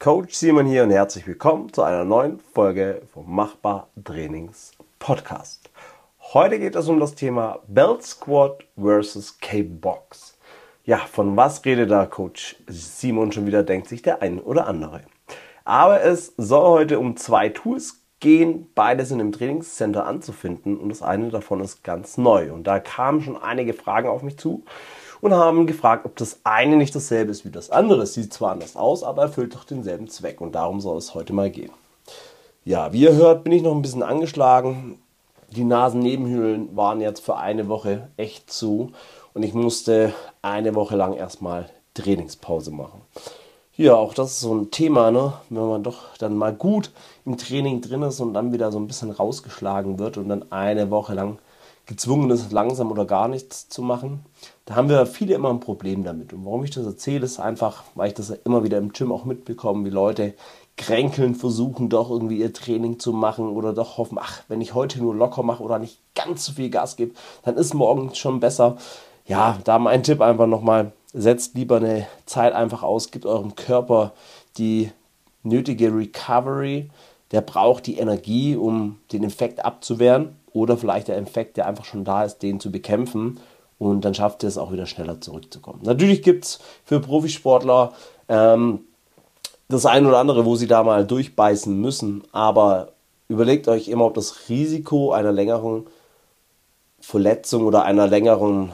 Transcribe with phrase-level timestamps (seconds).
[0.00, 5.70] Coach Simon hier und herzlich willkommen zu einer neuen Folge vom Machbar Trainings Podcast.
[6.20, 10.38] Heute geht es um das Thema Belt Squat versus K-Box.
[10.84, 15.00] Ja, von was redet da Coach Simon schon wieder, denkt sich der eine oder andere.
[15.64, 18.70] Aber es soll heute um zwei Tools gehen.
[18.76, 22.52] Beide sind im Trainingscenter anzufinden und das eine davon ist ganz neu.
[22.52, 24.64] Und da kamen schon einige Fragen auf mich zu
[25.20, 28.02] und haben gefragt, ob das eine nicht dasselbe ist wie das andere.
[28.02, 31.32] Es sieht zwar anders aus, aber erfüllt doch denselben Zweck und darum soll es heute
[31.32, 31.72] mal gehen.
[32.64, 34.98] Ja, wie ihr hört, bin ich noch ein bisschen angeschlagen.
[35.50, 38.92] Die Nasennebenhöhlen waren jetzt für eine Woche echt zu
[39.32, 43.00] und ich musste eine Woche lang erstmal Trainingspause machen.
[43.74, 45.34] Ja, auch das ist so ein Thema, ne?
[45.50, 46.90] wenn man doch dann mal gut
[47.24, 50.90] im Training drin ist und dann wieder so ein bisschen rausgeschlagen wird und dann eine
[50.90, 51.38] Woche lang
[51.86, 54.26] gezwungen ist, langsam oder gar nichts zu machen.
[54.68, 56.34] Da haben wir viele immer ein Problem damit.
[56.34, 59.24] Und warum ich das erzähle, ist einfach, weil ich das immer wieder im Gym auch
[59.24, 60.34] mitbekomme, wie Leute
[60.76, 65.00] kränkeln versuchen, doch irgendwie ihr Training zu machen oder doch hoffen, ach, wenn ich heute
[65.00, 68.76] nur locker mache oder nicht ganz so viel Gas gebe, dann ist morgen schon besser.
[69.24, 74.12] Ja, da mein Tipp einfach nochmal, setzt lieber eine Zeit einfach aus, gibt eurem Körper
[74.58, 74.90] die
[75.44, 76.90] nötige Recovery.
[77.30, 82.04] Der braucht die Energie, um den Infekt abzuwehren oder vielleicht der Infekt, der einfach schon
[82.04, 83.40] da ist, den zu bekämpfen
[83.78, 85.80] und dann schafft ihr es auch wieder schneller zurückzukommen.
[85.82, 87.92] Natürlich gibt es für Profisportler
[88.28, 88.80] ähm,
[89.68, 92.92] das ein oder andere, wo sie da mal durchbeißen müssen, aber
[93.28, 95.86] überlegt euch immer, ob das Risiko einer längeren
[97.00, 98.72] Verletzung oder einer längeren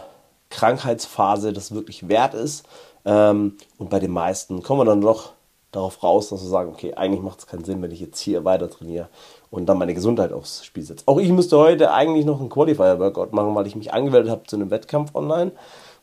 [0.51, 2.65] Krankheitsphase das wirklich wert ist.
[3.05, 5.33] Ähm, und bei den meisten kommen wir dann doch
[5.73, 8.45] darauf raus, dass wir sagen, okay, eigentlich macht es keinen Sinn, wenn ich jetzt hier
[8.45, 9.09] weiter trainiere
[9.55, 11.05] und dann meine Gesundheit aufs Spiel setze.
[11.07, 14.57] Auch ich müsste heute eigentlich noch einen Qualifier-Workout machen, weil ich mich angemeldet habe zu
[14.57, 15.53] einem Wettkampf online.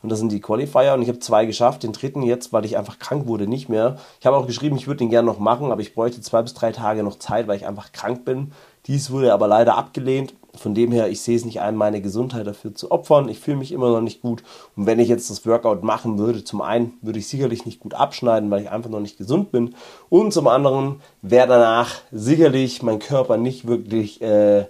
[0.01, 2.77] Und das sind die Qualifier und ich habe zwei geschafft, den dritten jetzt, weil ich
[2.77, 3.97] einfach krank wurde, nicht mehr.
[4.19, 6.53] Ich habe auch geschrieben, ich würde den gerne noch machen, aber ich bräuchte zwei bis
[6.53, 8.53] drei Tage noch Zeit, weil ich einfach krank bin.
[8.87, 10.33] Dies wurde aber leider abgelehnt.
[10.55, 13.29] Von dem her, ich sehe es nicht ein, meine Gesundheit dafür zu opfern.
[13.29, 14.43] Ich fühle mich immer noch nicht gut.
[14.75, 17.93] Und wenn ich jetzt das Workout machen würde, zum einen würde ich sicherlich nicht gut
[17.93, 19.75] abschneiden, weil ich einfach noch nicht gesund bin.
[20.09, 24.65] Und zum anderen wäre danach sicherlich mein Körper nicht wirklich äh,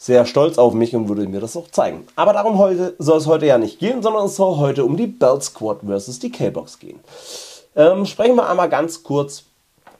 [0.00, 2.06] sehr stolz auf mich und würde mir das auch zeigen.
[2.16, 5.06] Aber darum heute, soll es heute ja nicht gehen, sondern es soll heute um die
[5.06, 7.00] Belt Squad versus die K-Box gehen.
[7.76, 9.44] Ähm, sprechen wir einmal ganz kurz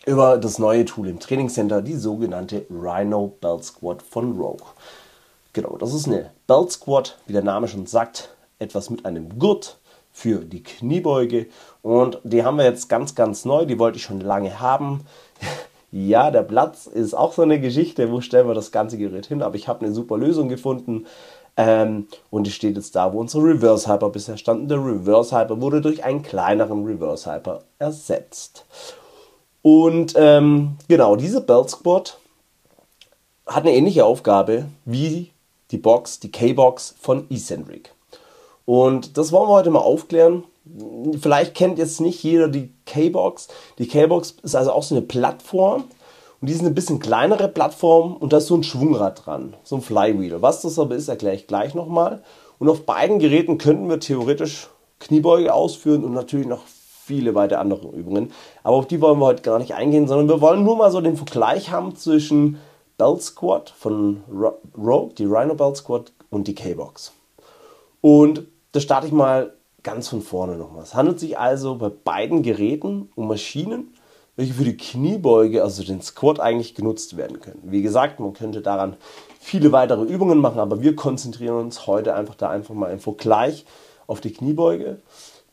[0.07, 4.67] über das neue Tool im Trainingscenter, die sogenannte Rhino Belt Squad von Rogue.
[5.53, 9.79] Genau, das ist eine Belt Squad, wie der Name schon sagt, etwas mit einem Gurt
[10.13, 11.47] für die Kniebeuge
[11.83, 15.07] und die haben wir jetzt ganz, ganz neu, die wollte ich schon lange haben.
[15.91, 19.43] ja, der Platz ist auch so eine Geschichte, wo stellen wir das ganze Gerät hin,
[19.43, 21.07] aber ich habe eine super Lösung gefunden.
[21.57, 24.69] Ähm, und die steht jetzt da, wo unsere Reverse Hyper bisher standen.
[24.69, 28.65] Der Reverse Hyper wurde durch einen kleineren Reverse Hyper ersetzt.
[29.63, 32.19] Und ähm, genau, diese Belt Squad
[33.47, 35.31] hat eine ähnliche Aufgabe wie
[35.71, 37.93] die Box, die K-Box von Eccentric.
[38.65, 40.45] Und das wollen wir heute mal aufklären.
[41.21, 43.49] Vielleicht kennt jetzt nicht jeder die K-Box.
[43.79, 45.85] Die K-Box ist also auch so eine Plattform.
[46.41, 49.77] Und die ist eine bisschen kleinere Plattform und da ist so ein Schwungrad dran, so
[49.77, 50.41] ein Flywheel.
[50.41, 52.23] Was das aber ist, erkläre ich gleich nochmal.
[52.59, 54.69] Und auf beiden Geräten könnten wir theoretisch
[55.01, 56.63] Kniebeuge ausführen und natürlich noch
[57.11, 58.31] viele weitere andere Übungen.
[58.63, 61.01] Aber auf die wollen wir heute gar nicht eingehen, sondern wir wollen nur mal so
[61.01, 62.59] den Vergleich haben zwischen
[62.99, 64.23] Belt Squad von
[64.79, 67.13] Rogue, die Rhino Belt Squad und die K-Box.
[68.01, 70.85] Und da starte ich mal ganz von vorne nochmal.
[70.85, 73.93] Es handelt sich also bei beiden Geräten um Maschinen,
[74.37, 77.63] welche für die Kniebeuge, also den Squat, eigentlich genutzt werden können.
[77.65, 78.97] Wie gesagt, man könnte daran
[79.41, 83.65] viele weitere Übungen machen, aber wir konzentrieren uns heute einfach da einfach mal im Vergleich
[84.07, 84.99] auf die Kniebeuge.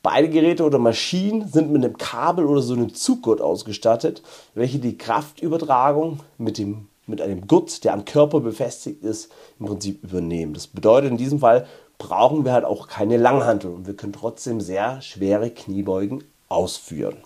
[0.03, 4.21] Beide Geräte oder Maschinen sind mit einem Kabel oder so einem Zuggurt ausgestattet,
[4.53, 10.03] welche die Kraftübertragung mit, dem, mit einem Gurt, der am Körper befestigt ist, im Prinzip
[10.03, 10.53] übernehmen.
[10.53, 11.65] Das bedeutet in diesem Fall
[11.97, 17.17] brauchen wir halt auch keine Langhantel und wir können trotzdem sehr schwere Kniebeugen ausführen.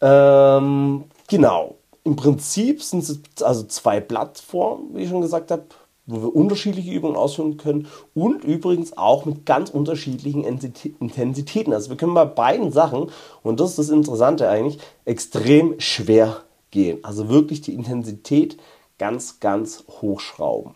[0.00, 1.76] Ähm, genau.
[2.02, 5.64] Im Prinzip sind es also zwei Plattformen, wie ich schon gesagt habe,
[6.10, 11.72] wo wir unterschiedliche Übungen ausführen können und übrigens auch mit ganz unterschiedlichen Intensitäten.
[11.72, 13.10] Also wir können bei beiden Sachen,
[13.42, 16.98] und das ist das Interessante eigentlich, extrem schwer gehen.
[17.02, 18.56] Also wirklich die Intensität
[18.98, 20.74] ganz, ganz hochschrauben.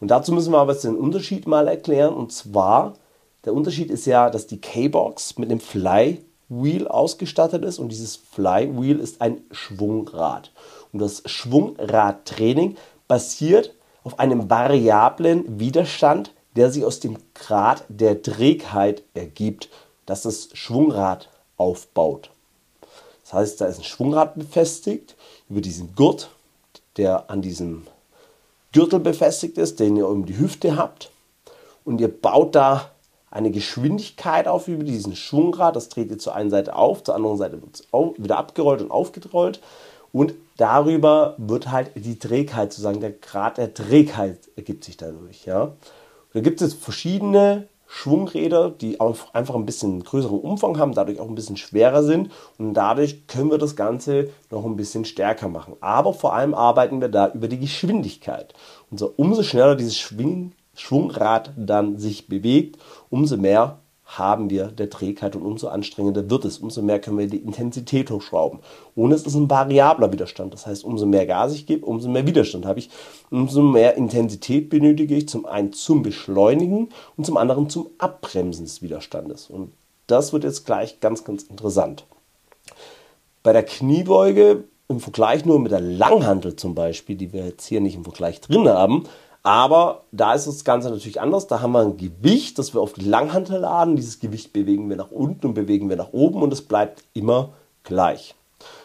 [0.00, 2.14] Und dazu müssen wir aber jetzt den Unterschied mal erklären.
[2.14, 2.94] Und zwar,
[3.44, 8.98] der Unterschied ist ja, dass die K-Box mit dem Flywheel ausgestattet ist und dieses Flywheel
[8.98, 10.52] ist ein Schwungrad.
[10.92, 12.76] Und das Schwungradtraining
[13.08, 13.74] basiert
[14.04, 19.68] auf einem variablen Widerstand, der sich aus dem Grad der Trägheit ergibt,
[20.06, 22.30] das das Schwungrad aufbaut.
[23.22, 25.16] Das heißt, da ist ein Schwungrad befestigt
[25.48, 26.30] über diesen Gurt,
[26.96, 27.86] der an diesem
[28.72, 31.10] Gürtel befestigt ist, den ihr um die Hüfte habt.
[31.84, 32.90] Und ihr baut da
[33.30, 35.74] eine Geschwindigkeit auf über diesen Schwungrad.
[35.76, 37.86] Das dreht ihr zur einen Seite auf, zur anderen Seite wird es
[38.22, 39.60] wieder abgerollt und aufgerollt.
[40.12, 45.44] Und darüber wird halt die Trägheit, sozusagen der Grad der Trägheit ergibt sich dadurch.
[45.44, 45.72] Ja.
[46.32, 51.36] Da gibt es verschiedene Schwungräder, die einfach ein bisschen größeren Umfang haben, dadurch auch ein
[51.36, 55.76] bisschen schwerer sind und dadurch können wir das Ganze noch ein bisschen stärker machen.
[55.80, 58.52] Aber vor allem arbeiten wir da über die Geschwindigkeit.
[58.90, 62.78] Und so umso schneller dieses Schwing Schwungrad dann sich bewegt,
[63.10, 63.78] umso mehr
[64.18, 68.10] haben wir der Trägheit und umso anstrengender wird es, umso mehr können wir die Intensität
[68.10, 68.60] hochschrauben.
[68.94, 72.26] Und es ist ein variabler Widerstand, das heißt, umso mehr Gas ich gebe, umso mehr
[72.26, 72.90] Widerstand habe ich,
[73.30, 78.82] umso mehr Intensität benötige ich zum einen zum Beschleunigen und zum anderen zum Abbremsen des
[78.82, 79.50] Widerstandes.
[79.50, 79.72] Und
[80.06, 82.04] das wird jetzt gleich ganz, ganz interessant.
[83.42, 87.80] Bei der Kniebeuge im Vergleich nur mit der Langhantel zum Beispiel, die wir jetzt hier
[87.80, 89.04] nicht im Vergleich drin haben,
[89.44, 91.46] aber da ist das Ganze natürlich anders.
[91.46, 93.94] Da haben wir ein Gewicht, das wir auf die Langhantel laden.
[93.94, 97.50] Dieses Gewicht bewegen wir nach unten und bewegen wir nach oben und es bleibt immer
[97.82, 98.34] gleich.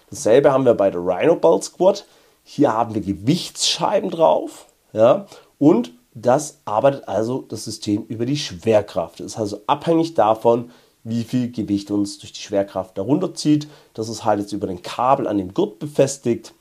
[0.10, 2.06] Dasselbe haben wir bei der Rhino Ball Squat.
[2.44, 4.68] Hier haben wir Gewichtsscheiben drauf.
[4.92, 5.28] Ja,
[5.60, 9.22] und das arbeitet also das System über die Schwerkraft.
[9.22, 10.72] Das ist also abhängig davon,
[11.06, 13.70] wie viel Gewicht uns durch die Schwerkraft darunter zieht.
[13.94, 16.54] Das ist halt jetzt über den Kabel an dem Gurt befestigt.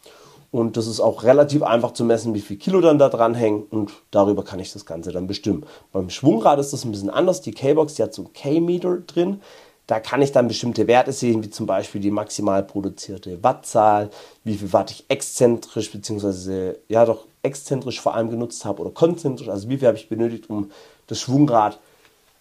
[0.50, 3.64] Und das ist auch relativ einfach zu messen, wie viel Kilo dann da dran hängen.
[3.64, 5.64] Und darüber kann ich das Ganze dann bestimmen.
[5.92, 7.42] Beim Schwungrad ist das ein bisschen anders.
[7.42, 9.40] Die K-Box, hat so ein K-Meter drin.
[9.86, 14.10] Da kann ich dann bestimmte Werte sehen, wie zum Beispiel die maximal produzierte Wattzahl,
[14.44, 19.48] wie viel Watt ich exzentrisch, beziehungsweise ja doch exzentrisch vor allem genutzt habe oder konzentrisch,
[19.48, 20.70] also wie viel habe ich benötigt, um
[21.06, 21.78] das Schwungrad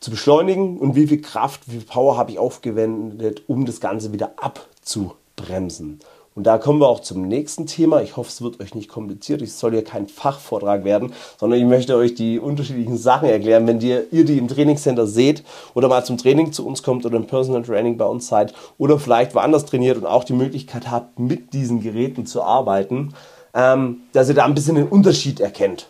[0.01, 4.11] zu beschleunigen und wie viel Kraft, wie viel Power habe ich aufgewendet, um das Ganze
[4.11, 5.99] wieder abzubremsen.
[6.37, 8.03] Und da kommen wir auch zum nächsten Thema.
[8.03, 9.41] Ich hoffe, es wird euch nicht kompliziert.
[9.41, 13.65] Es soll hier kein Fachvortrag werden, sondern ich möchte euch die unterschiedlichen Sachen erklären.
[13.65, 15.43] Wenn ihr, ihr die im Trainingscenter seht
[15.73, 18.99] oder mal zum Training zu uns kommt oder im Personal Training bei uns seid oder
[18.99, 23.15] vielleicht woanders trainiert und auch die Möglichkeit habt, mit diesen Geräten zu arbeiten,
[23.55, 25.89] ähm, dass ihr da ein bisschen den Unterschied erkennt.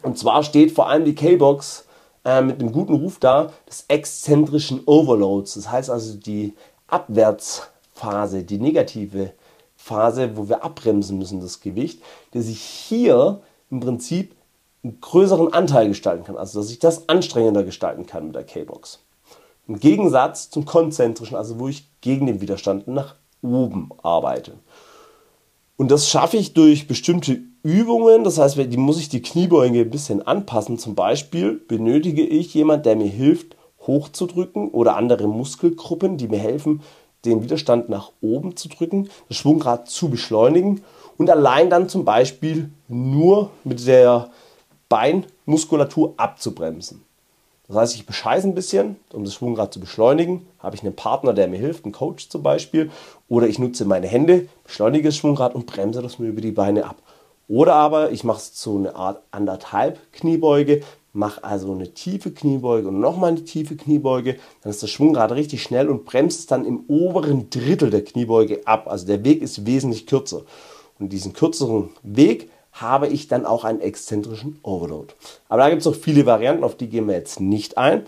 [0.00, 1.84] Und zwar steht vor allem die K-Box
[2.24, 5.52] äh, mit einem guten Ruf da des exzentrischen Overloads.
[5.52, 6.54] Das heißt also die
[6.86, 9.32] Abwärtsphase, die negative
[9.82, 12.00] Phase, wo wir abbremsen müssen, das Gewicht,
[12.34, 14.36] der sich hier im Prinzip
[14.84, 19.00] einen größeren Anteil gestalten kann, also dass ich das anstrengender gestalten kann mit der K-Box.
[19.66, 24.54] Im Gegensatz zum konzentrischen, also wo ich gegen den Widerstand nach oben arbeite.
[25.76, 29.90] Und das schaffe ich durch bestimmte Übungen, das heißt, die muss ich die Kniebeuge ein
[29.90, 30.78] bisschen anpassen.
[30.78, 36.82] Zum Beispiel benötige ich jemanden, der mir hilft, hochzudrücken oder andere Muskelgruppen, die mir helfen,
[37.24, 40.82] den Widerstand nach oben zu drücken, das Schwungrad zu beschleunigen
[41.18, 44.30] und allein dann zum Beispiel nur mit der
[44.88, 47.04] Beinmuskulatur abzubremsen.
[47.68, 50.46] Das heißt, ich bescheiße ein bisschen, um das Schwungrad zu beschleunigen.
[50.58, 52.90] Habe ich einen Partner, der mir hilft, einen Coach zum Beispiel.
[53.28, 56.84] Oder ich nutze meine Hände, beschleunige das Schwungrad und bremse das nur über die Beine
[56.84, 56.96] ab.
[57.48, 62.88] Oder aber ich mache es zu einer Art anderthalb Kniebeuge, mach also eine tiefe Kniebeuge
[62.88, 66.64] und nochmal eine tiefe Kniebeuge, dann ist das Schwungrad richtig schnell und bremst es dann
[66.64, 68.88] im oberen Drittel der Kniebeuge ab.
[68.88, 70.42] Also der Weg ist wesentlich kürzer.
[70.98, 75.12] Und diesen kürzeren Weg habe ich dann auch einen exzentrischen Overload.
[75.48, 78.04] Aber da gibt es noch viele Varianten, auf die gehen wir jetzt nicht ein.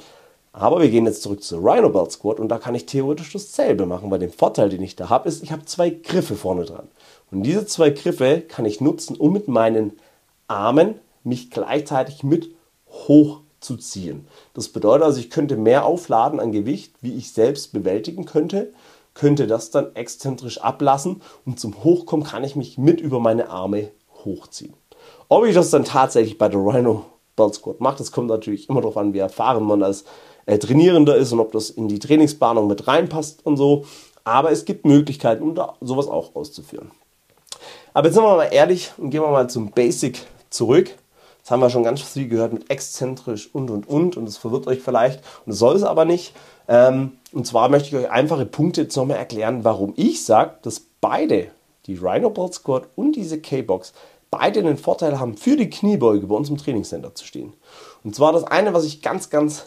[0.52, 3.86] Aber wir gehen jetzt zurück zur Rhino Belt Squat und da kann ich theoretisch dasselbe
[3.86, 6.86] machen, weil der Vorteil, den ich da habe, ist, ich habe zwei Griffe vorne dran.
[7.32, 9.94] Und diese zwei Griffe kann ich nutzen, um mit meinen
[10.46, 12.54] Armen mich gleichzeitig mit
[13.08, 14.26] hochzuziehen.
[14.54, 18.72] Das bedeutet also, ich könnte mehr aufladen an Gewicht, wie ich selbst bewältigen könnte,
[19.14, 23.90] könnte das dann exzentrisch ablassen und zum Hochkommen kann ich mich mit über meine Arme
[24.24, 24.74] hochziehen.
[25.28, 27.04] Ob ich das dann tatsächlich bei der Rhino
[27.36, 30.04] Belt Squat mache, das kommt natürlich immer darauf an, wie erfahren man als
[30.46, 33.84] äh, Trainierender ist und ob das in die Trainingsplanung mit reinpasst und so.
[34.24, 36.90] Aber es gibt Möglichkeiten, um da sowas auch auszuführen.
[37.92, 40.20] Aber jetzt sind wir mal ehrlich und gehen wir mal zum Basic
[40.50, 40.96] zurück.
[41.44, 44.66] Das haben wir schon ganz viel gehört mit exzentrisch und und und und das verwirrt
[44.66, 46.34] euch vielleicht und das soll es aber nicht.
[46.68, 50.80] Ähm, und zwar möchte ich euch einfache Punkte jetzt nochmal erklären, warum ich sage, dass
[51.02, 51.48] beide,
[51.84, 53.92] die Rhino Bolt Squat und diese K-Box,
[54.30, 57.52] beide den Vorteil haben, für die Kniebeuge bei uns im Trainingscenter zu stehen.
[58.04, 59.66] Und zwar das eine, was ich ganz, ganz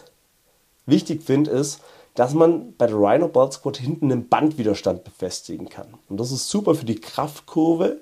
[0.84, 1.80] wichtig finde, ist,
[2.16, 5.94] dass man bei der Rhino Bolt Squat hinten einen Bandwiderstand befestigen kann.
[6.08, 8.00] Und das ist super für die Kraftkurve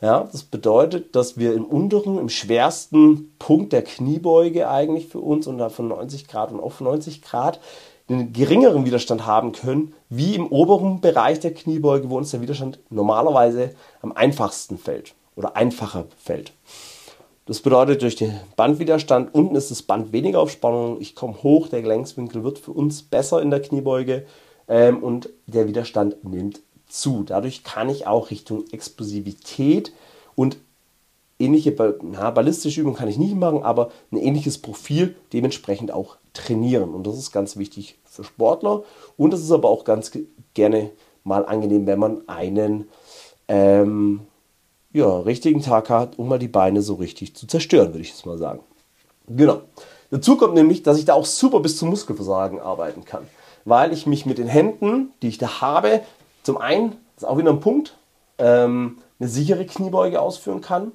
[0.00, 5.46] ja, das bedeutet, dass wir im unteren, im schwersten Punkt der Kniebeuge eigentlich für uns
[5.46, 7.58] und von 90 Grad und auf 90 Grad
[8.08, 12.78] einen geringeren Widerstand haben können, wie im oberen Bereich der Kniebeuge, wo uns der Widerstand
[12.90, 16.52] normalerweise am einfachsten fällt oder einfacher fällt.
[17.46, 21.68] Das bedeutet, durch den Bandwiderstand unten ist das Band weniger auf Spannung, ich komme hoch,
[21.68, 24.26] der Gelenkswinkel wird für uns besser in der Kniebeuge
[24.68, 27.22] ähm, und der Widerstand nimmt zu.
[27.24, 29.92] Dadurch kann ich auch Richtung Explosivität
[30.34, 30.56] und
[31.38, 36.94] ähnliche na, ballistische Übungen kann ich nicht machen, aber ein ähnliches Profil dementsprechend auch trainieren.
[36.94, 38.82] Und das ist ganz wichtig für Sportler.
[39.16, 40.12] Und das ist aber auch ganz
[40.54, 40.90] gerne
[41.24, 42.88] mal angenehm, wenn man einen
[43.48, 44.20] ähm,
[44.92, 48.26] ja, richtigen Tag hat, um mal die Beine so richtig zu zerstören, würde ich jetzt
[48.26, 48.60] mal sagen.
[49.28, 49.60] Genau.
[50.10, 53.26] Dazu kommt nämlich, dass ich da auch super bis zum Muskelversagen arbeiten kann.
[53.64, 56.00] Weil ich mich mit den Händen, die ich da habe,
[56.48, 57.94] zum einen, das ist auch wieder ein Punkt,
[58.38, 60.92] ähm, eine sichere Kniebeuge ausführen kann.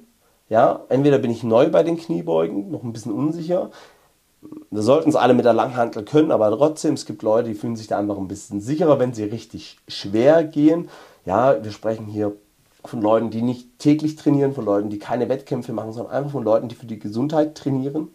[0.48, 3.70] Ja, entweder bin ich neu bei den Kniebeugen, noch ein bisschen unsicher.
[4.72, 7.76] Wir sollten es alle mit der Langhantel können, aber trotzdem, es gibt Leute, die fühlen
[7.76, 10.88] sich da einfach ein bisschen sicherer, wenn sie richtig schwer gehen.
[11.24, 12.32] Ja, wir sprechen hier
[12.84, 16.42] von Leuten, die nicht täglich trainieren, von Leuten, die keine Wettkämpfe machen, sondern einfach von
[16.42, 18.08] Leuten, die für die Gesundheit trainieren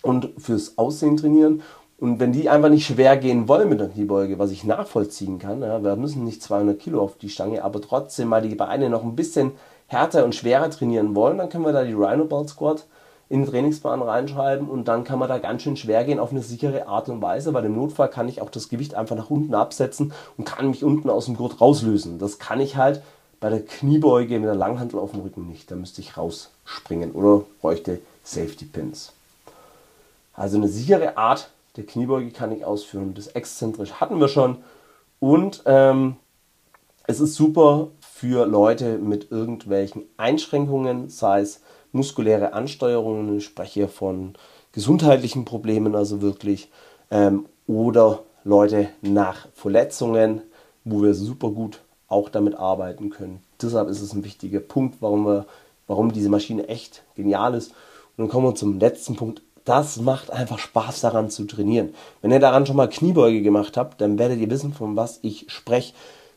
[0.00, 1.62] und fürs Aussehen trainieren.
[2.02, 5.62] Und wenn die einfach nicht schwer gehen wollen mit der Kniebeuge, was ich nachvollziehen kann,
[5.62, 9.04] ja, wir müssen nicht 200 Kilo auf die Stange, aber trotzdem mal die Beine noch
[9.04, 9.52] ein bisschen
[9.86, 12.86] härter und schwerer trainieren wollen, dann können wir da die Rhino Ball Squat
[13.28, 16.42] in den Trainingsplan reinschreiben und dann kann man da ganz schön schwer gehen auf eine
[16.42, 17.54] sichere Art und Weise.
[17.54, 20.82] Weil im Notfall kann ich auch das Gewicht einfach nach unten absetzen und kann mich
[20.82, 22.18] unten aus dem Gurt rauslösen.
[22.18, 23.00] Das kann ich halt
[23.38, 25.70] bei der Kniebeuge mit der Langhantel auf dem Rücken nicht.
[25.70, 29.12] Da müsste ich rausspringen oder bräuchte Safety Pins.
[30.34, 33.14] Also eine sichere Art der Kniebeuge kann ich ausführen.
[33.14, 34.58] Das exzentrisch hatten wir schon.
[35.20, 36.16] Und ähm,
[37.06, 41.60] es ist super für Leute mit irgendwelchen Einschränkungen, sei es
[41.92, 44.34] muskuläre Ansteuerungen, ich spreche von
[44.72, 46.70] gesundheitlichen Problemen, also wirklich,
[47.10, 50.42] ähm, oder Leute nach Verletzungen,
[50.84, 53.42] wo wir super gut auch damit arbeiten können.
[53.60, 55.46] Deshalb ist es ein wichtiger Punkt, warum, wir,
[55.86, 57.70] warum diese Maschine echt genial ist.
[58.16, 59.42] Und dann kommen wir zum letzten Punkt.
[59.64, 61.94] Das macht einfach Spaß daran zu trainieren.
[62.20, 65.46] Wenn ihr daran schon mal Kniebeuge gemacht habt, dann werdet ihr wissen, von was ich
[65.48, 65.92] spreche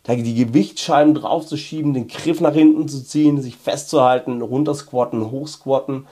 [0.08, 6.06] die Gewichtsscheiben draufzuschieben, den Griff nach hinten zu ziehen, sich festzuhalten, runtersquatten, hochsquatten,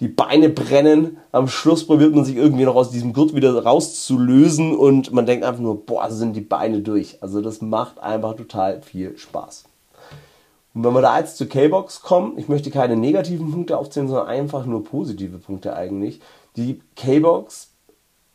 [0.00, 1.18] die Beine brennen.
[1.30, 5.44] Am Schluss probiert man sich irgendwie noch aus diesem Gurt wieder rauszulösen und man denkt
[5.44, 7.18] einfach nur, boah, sind die Beine durch.
[7.20, 9.64] Also das macht einfach total viel Spaß.
[10.72, 14.28] Und wenn wir da jetzt zur K-Box kommen, ich möchte keine negativen Punkte aufzählen, sondern
[14.28, 16.20] einfach nur positive Punkte eigentlich.
[16.56, 17.70] Die K-Box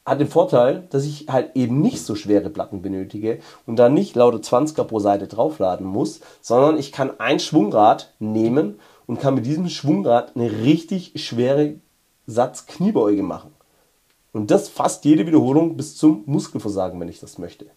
[0.05, 4.15] hat den Vorteil, dass ich halt eben nicht so schwere Platten benötige und dann nicht
[4.15, 9.45] lauter 20er pro Seite draufladen muss, sondern ich kann ein Schwungrad nehmen und kann mit
[9.45, 11.75] diesem Schwungrad eine richtig schwere
[12.27, 13.51] Satz Kniebeuge machen.
[14.31, 17.67] Und das fast jede Wiederholung bis zum Muskelversagen, wenn ich das möchte.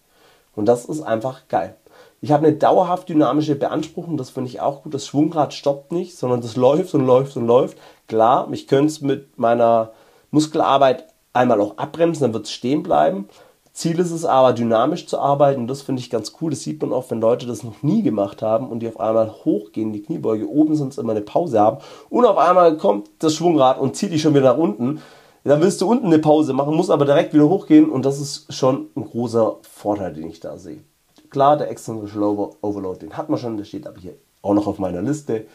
[0.55, 1.77] Und das ist einfach geil.
[2.21, 4.93] Ich habe eine dauerhaft dynamische Beanspruchung, das finde ich auch gut.
[4.93, 7.77] Das Schwungrad stoppt nicht, sondern das läuft und läuft und läuft.
[8.07, 9.93] Klar, ich könnte es mit meiner
[10.31, 13.27] Muskelarbeit einmal auch abbremsen, dann wird es stehen bleiben.
[13.73, 15.61] Ziel ist es aber, dynamisch zu arbeiten.
[15.61, 16.49] Und das finde ich ganz cool.
[16.49, 19.31] Das sieht man oft, wenn Leute das noch nie gemacht haben und die auf einmal
[19.45, 21.77] hochgehen, die Kniebeuge, oben sonst immer eine Pause haben.
[22.09, 25.01] Und auf einmal kommt das Schwungrad und zieht dich schon wieder nach unten.
[25.45, 27.89] Dann willst du unten eine Pause machen, musst aber direkt wieder hochgehen.
[27.89, 30.83] Und das ist schon ein großer Vorteil, den ich da sehe.
[31.29, 33.55] Klar, der exzentrische Overload, den hat man schon.
[33.55, 35.45] Der steht aber hier auch noch auf meiner Liste.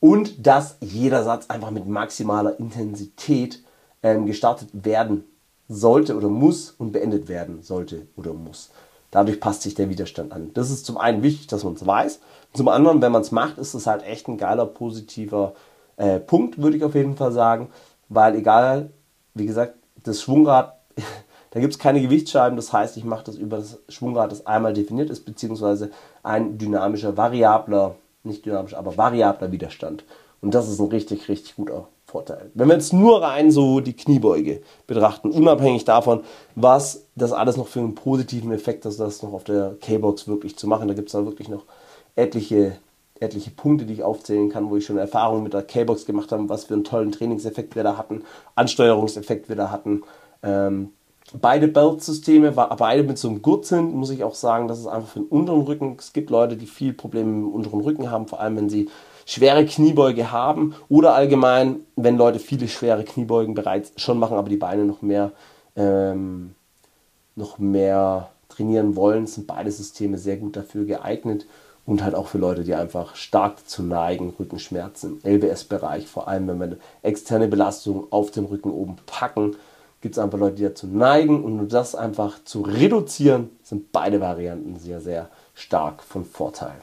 [0.00, 3.62] Und dass jeder Satz einfach mit maximaler Intensität
[4.02, 5.24] ähm, gestartet werden
[5.68, 8.70] sollte oder muss und beendet werden sollte oder muss.
[9.10, 10.50] Dadurch passt sich der Widerstand an.
[10.54, 12.20] Das ist zum einen wichtig, dass man es weiß.
[12.52, 15.54] Zum anderen, wenn man es macht, ist es halt echt ein geiler, positiver
[15.96, 17.68] äh, Punkt, würde ich auf jeden Fall sagen.
[18.08, 18.90] Weil egal,
[19.34, 20.76] wie gesagt, das Schwungrad,
[21.50, 22.56] da gibt es keine Gewichtsscheiben.
[22.56, 25.90] Das heißt, ich mache das über das Schwungrad, das einmal definiert ist, beziehungsweise
[26.22, 30.04] ein dynamischer, variabler, nicht dynamischer, aber variabler Widerstand.
[30.40, 32.50] Und das ist ein richtig, richtig guter Vorteil.
[32.54, 36.22] Wenn wir jetzt nur rein so die Kniebeuge betrachten, unabhängig davon,
[36.56, 40.56] was das alles noch für einen positiven Effekt hat, das noch auf der K-Box wirklich
[40.56, 41.64] zu machen, da gibt es da wirklich noch
[42.16, 42.76] etliche,
[43.20, 46.48] etliche Punkte, die ich aufzählen kann, wo ich schon Erfahrungen mit der K-Box gemacht habe,
[46.48, 48.24] was für einen tollen Trainingseffekt wir da hatten,
[48.56, 50.02] Ansteuerungseffekt wir da hatten.
[50.42, 50.90] Ähm,
[51.40, 55.10] beide Belt-Systeme, beide mit so einem Gurt sind, muss ich auch sagen, das ist einfach
[55.10, 55.96] für den unteren Rücken.
[55.98, 58.88] Es gibt Leute, die viel Probleme mit dem unteren Rücken haben, vor allem wenn sie
[59.30, 64.56] schwere Kniebeuge haben oder allgemein, wenn Leute viele schwere Kniebeugen bereits schon machen, aber die
[64.56, 65.30] Beine noch mehr,
[65.76, 66.56] ähm,
[67.36, 71.46] noch mehr trainieren wollen, sind beide Systeme sehr gut dafür geeignet
[71.86, 76.48] und halt auch für Leute, die einfach stark dazu neigen, Rückenschmerzen im LBS-Bereich, vor allem
[76.48, 79.54] wenn wir externe Belastungen auf den Rücken oben packen,
[80.00, 81.44] gibt es einfach Leute, die dazu neigen.
[81.44, 86.74] Und um das einfach zu reduzieren, sind beide Varianten sehr, sehr stark von Vorteil.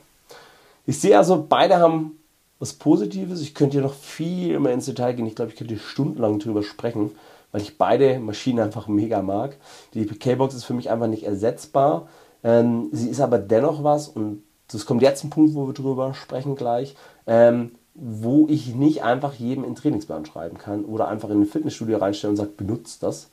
[0.86, 2.18] Ich sehe also, beide haben
[2.60, 3.42] was Positives.
[3.42, 5.28] Ich könnte hier noch viel mehr ins Detail gehen.
[5.28, 7.12] Ich glaube, ich könnte stundenlang drüber sprechen,
[7.52, 9.58] weil ich beide Maschinen einfach mega mag.
[9.94, 12.08] Die K-Box ist für mich einfach nicht ersetzbar.
[12.44, 16.14] Ähm, sie ist aber dennoch was, und das kommt jetzt ein Punkt, wo wir drüber
[16.14, 16.96] sprechen gleich,
[17.26, 21.98] ähm, wo ich nicht einfach jedem in Trainingsplan schreiben kann oder einfach in ein Fitnessstudio
[21.98, 23.30] reinstellen und sage, benutzt das.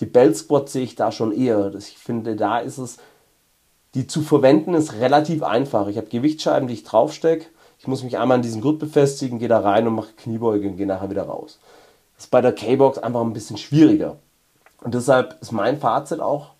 [0.00, 1.74] Die Bell Squat sehe ich da schon eher.
[1.74, 2.98] Ich finde, da ist es,
[3.94, 5.88] die zu verwenden ist relativ einfach.
[5.88, 7.46] Ich habe Gewichtsscheiben, die ich draufstecke.
[7.84, 10.78] Ich muss mich einmal an diesen Gurt befestigen, gehe da rein und mache Kniebeuge und
[10.78, 11.58] gehe nachher wieder raus.
[12.14, 14.16] Das ist bei der K-Box einfach ein bisschen schwieriger.
[14.82, 16.52] Und deshalb ist mein Fazit auch,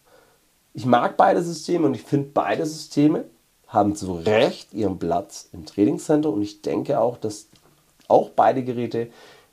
[0.74, 3.24] ich mag beide Systeme und ich finde beide Systeme
[3.68, 7.46] haben zu Recht ihren Platz im Trainingscenter und ich denke auch, dass
[8.06, 9.08] auch beide Geräte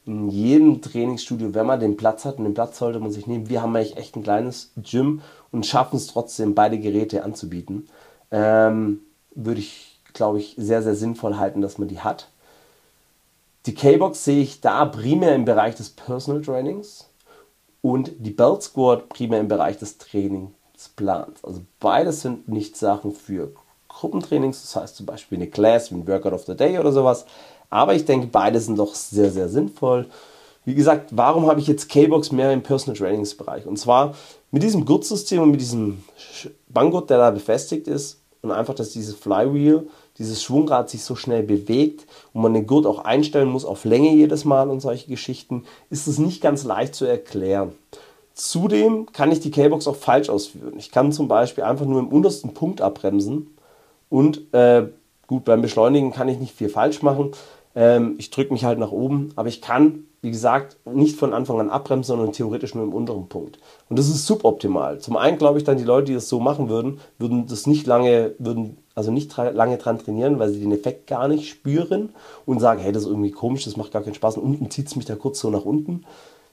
[0.05, 3.47] in jedem Trainingsstudio, wenn man den Platz hat, und den Platz sollte man sich nehmen.
[3.47, 5.21] Wir haben eigentlich echt ein kleines Gym
[5.53, 7.87] und schaffen es trotzdem, beide Geräte anzubieten.
[8.29, 8.99] Ähm,
[9.33, 12.27] würde ich, glaube ich, sehr, sehr sinnvoll halten, dass man die hat.
[13.65, 17.09] Die K-Box sehe ich da primär im Bereich des Personal Trainings
[17.81, 21.43] und die Belt Squad primär im Bereich des Trainingsplans.
[21.43, 23.51] Also beides sind nicht Sachen für
[23.87, 27.25] Gruppentrainings, das heißt zum Beispiel eine Class wie ein Workout of the Day oder sowas.
[27.69, 30.07] Aber ich denke, beide sind doch sehr, sehr sinnvoll.
[30.65, 33.65] Wie gesagt, warum habe ich jetzt K-Box mehr im Personal Trainings Bereich?
[33.65, 34.15] Und zwar
[34.51, 36.03] mit diesem Gurtsystem und mit diesem
[36.67, 39.87] Banggurt, der da befestigt ist und einfach, dass dieses Flywheel,
[40.17, 44.13] dieses Schwungrad sich so schnell bewegt und man den Gurt auch einstellen muss auf Länge
[44.13, 47.73] jedes Mal und solche Geschichten, ist es nicht ganz leicht zu erklären.
[48.33, 50.73] Zudem kann ich die K-Box auch falsch ausführen.
[50.77, 53.55] Ich kann zum Beispiel einfach nur im untersten Punkt abbremsen
[54.09, 54.87] und äh,
[55.27, 57.31] gut, beim Beschleunigen kann ich nicht viel falsch machen.
[57.75, 61.59] Ähm, ich drücke mich halt nach oben, aber ich kann, wie gesagt, nicht von Anfang
[61.59, 63.59] an abbremsen, sondern theoretisch nur im unteren Punkt.
[63.89, 64.99] Und das ist suboptimal.
[64.99, 67.87] Zum einen glaube ich dann, die Leute, die das so machen würden, würden das nicht
[67.87, 72.09] lange, würden also nicht lange dran trainieren, weil sie den Effekt gar nicht spüren
[72.45, 74.37] und sagen, hey, das ist irgendwie komisch, das macht gar keinen Spaß.
[74.37, 76.05] Und unten zieht es mich da kurz so nach unten.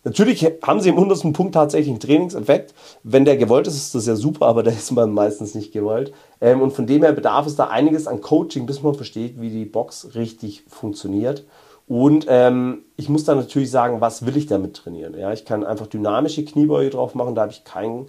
[0.04, 2.74] Natürlich haben sie im untersten Punkt tatsächlich einen Trainingseffekt.
[3.02, 6.12] Wenn der gewollt ist, ist das ja super, aber der ist man meistens nicht gewollt.
[6.40, 9.50] Ähm, und von dem her bedarf es da einiges an Coaching, bis man versteht, wie
[9.50, 11.44] die Box richtig funktioniert.
[11.88, 15.18] Und ähm, ich muss dann natürlich sagen, was will ich damit trainieren?
[15.18, 18.06] Ja, ich kann einfach dynamische Kniebeuge drauf machen, da habe ich keinen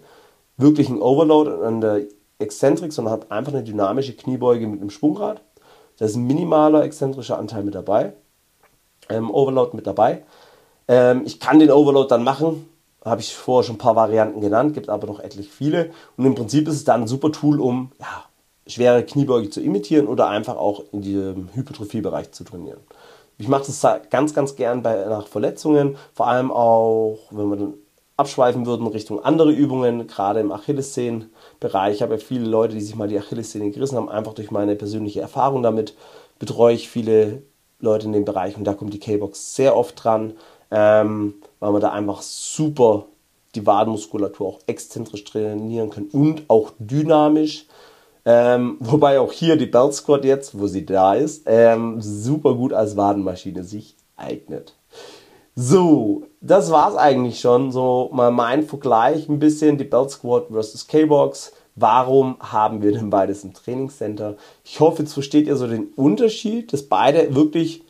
[0.57, 2.01] wirklichen Overload an der
[2.39, 5.41] Exzentrik, sondern habe einfach eine dynamische Kniebeuge mit einem Schwungrad.
[5.97, 8.13] Da ist ein minimaler exzentrischer Anteil mit dabei,
[9.09, 10.23] ähm, Overload mit dabei.
[10.89, 12.67] Ähm, ich kann den Overload dann machen,
[13.05, 15.91] habe ich vorher schon ein paar Varianten genannt, gibt aber noch etlich viele.
[16.17, 18.25] Und im Prinzip ist es dann ein super Tool, um ja,
[18.67, 22.79] schwere Kniebeuge zu imitieren oder einfach auch in den Hypertrophiebereich zu trainieren.
[23.37, 27.73] Ich mache das ganz, ganz gern bei, nach Verletzungen, vor allem auch, wenn wir dann
[28.17, 31.95] abschweifen würden Richtung andere Übungen, gerade im Achillessehnenbereich.
[31.95, 34.75] Ich habe ja viele Leute, die sich mal die Achillessehne gerissen haben, einfach durch meine
[34.75, 35.95] persönliche Erfahrung damit
[36.37, 37.43] betreue ich viele
[37.79, 40.33] Leute in dem Bereich und da kommt die K-Box sehr oft dran
[40.71, 43.05] ähm, weil man da einfach super
[43.55, 47.65] die Wadenmuskulatur auch exzentrisch trainieren kann und auch dynamisch.
[48.25, 52.73] Ähm, wobei auch hier die Belt Squat jetzt, wo sie da ist, ähm, super gut
[52.73, 54.75] als Wadenmaschine sich eignet.
[55.55, 57.71] So, das war's eigentlich schon.
[57.71, 61.53] So mal mein Vergleich ein bisschen die Belt Squat versus K-Box.
[61.75, 64.35] Warum haben wir denn beides im Trainingscenter?
[64.63, 67.83] Ich hoffe, jetzt versteht ihr so den Unterschied, dass beide wirklich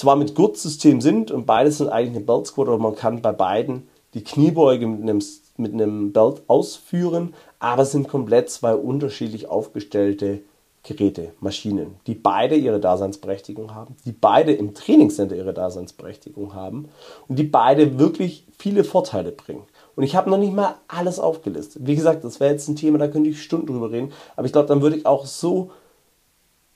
[0.00, 3.32] zwar mit Gurtsystem sind und beides sind eigentlich eine Belt Squat, aber man kann bei
[3.32, 5.22] beiden die Kniebeuge mit einem,
[5.58, 10.40] mit einem Belt ausführen, aber es sind komplett zwei unterschiedlich aufgestellte
[10.82, 16.88] Geräte, Maschinen, die beide ihre Daseinsberechtigung haben, die beide im Trainingscenter ihre Daseinsberechtigung haben
[17.28, 19.64] und die beide wirklich viele Vorteile bringen.
[19.96, 21.82] Und ich habe noch nicht mal alles aufgelistet.
[21.84, 24.52] Wie gesagt, das wäre jetzt ein Thema, da könnte ich Stunden drüber reden, aber ich
[24.52, 25.70] glaube, dann würde ich auch so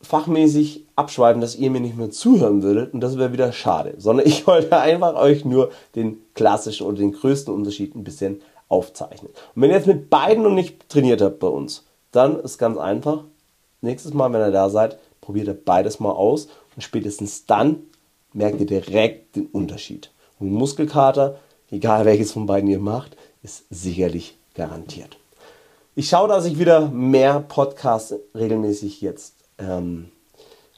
[0.05, 4.27] fachmäßig abschweifen, dass ihr mir nicht mehr zuhören würdet und das wäre wieder schade, sondern
[4.27, 9.33] ich wollte einfach euch nur den klassischen oder den größten Unterschied ein bisschen aufzeichnen.
[9.55, 12.79] Und wenn ihr jetzt mit beiden noch nicht trainiert habt bei uns, dann ist ganz
[12.79, 13.25] einfach.
[13.81, 17.83] Nächstes Mal, wenn ihr da seid, probiert ihr beides mal aus und spätestens dann
[18.33, 20.11] merkt ihr direkt den Unterschied.
[20.38, 21.38] Und Muskelkater,
[21.71, 25.19] egal welches von beiden ihr macht, ist sicherlich garantiert.
[25.95, 30.11] Ich schaue, dass ich wieder mehr Podcasts regelmäßig jetzt ähm,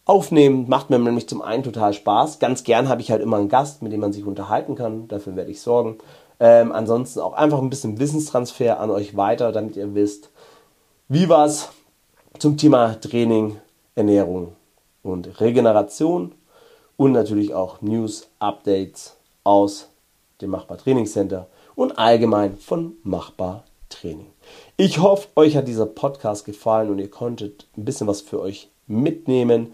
[0.04, 0.68] aufnehmen.
[0.68, 2.38] Macht mir nämlich zum einen total Spaß.
[2.38, 5.08] Ganz gern habe ich halt immer einen Gast, mit dem man sich unterhalten kann.
[5.08, 5.98] Dafür werde ich sorgen.
[6.38, 10.30] Ähm, ansonsten auch einfach ein bisschen Wissenstransfer an euch weiter, damit ihr wisst,
[11.08, 11.70] wie was
[12.38, 13.58] zum Thema Training,
[13.94, 14.52] Ernährung
[15.02, 16.32] und Regeneration
[16.96, 19.88] und natürlich auch News, Updates aus
[20.40, 24.26] dem Machbar Trainingscenter und allgemein von Machbar Training.
[24.76, 28.68] Ich hoffe, euch hat dieser Podcast gefallen und ihr konntet ein bisschen was für euch
[28.86, 29.72] mitnehmen.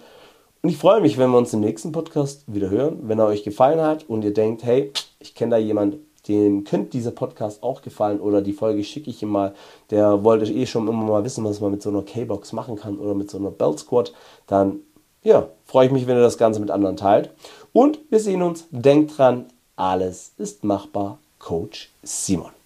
[0.63, 3.01] Und ich freue mich, wenn wir uns im nächsten Podcast wieder hören.
[3.03, 6.91] Wenn er euch gefallen hat und ihr denkt, hey, ich kenne da jemanden, dem könnte
[6.91, 9.55] dieser Podcast auch gefallen oder die Folge schicke ich ihm mal,
[9.91, 12.99] der wollte eh schon immer mal wissen, was man mit so einer K-Box machen kann
[12.99, 14.13] oder mit so einer Belt Squat,
[14.47, 14.81] dann
[15.25, 17.31] ja, freue ich mich, wenn ihr das Ganze mit anderen teilt.
[17.73, 18.67] Und wir sehen uns.
[18.71, 21.19] Denkt dran, alles ist machbar.
[21.39, 22.62] Coach Simon.